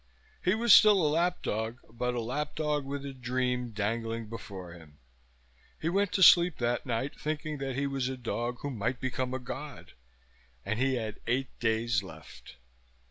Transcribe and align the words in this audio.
He 0.43 0.55
was 0.55 0.73
still 0.73 0.99
a 1.05 1.05
lapdog, 1.07 1.77
but 1.91 2.15
a 2.15 2.21
lapdog 2.21 2.85
with 2.85 3.05
a 3.05 3.13
dream 3.13 3.69
dangling 3.69 4.29
before 4.29 4.73
him. 4.73 4.97
He 5.79 5.89
went 5.89 6.11
to 6.13 6.23
sleep 6.23 6.57
that 6.57 6.87
night 6.87 7.15
thinking 7.19 7.59
that 7.59 7.75
he 7.75 7.85
was 7.85 8.09
a 8.09 8.17
dog 8.17 8.61
who 8.61 8.71
might 8.71 8.99
become 8.99 9.31
a 9.31 9.37
god, 9.37 9.93
and 10.65 10.79
he 10.79 10.95
had 10.95 11.19
eight 11.27 11.51
days 11.59 12.01
left. 12.01 12.55